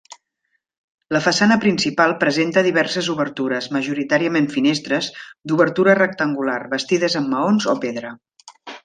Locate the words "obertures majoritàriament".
3.15-4.49